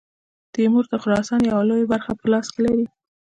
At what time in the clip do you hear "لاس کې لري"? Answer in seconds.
2.31-2.85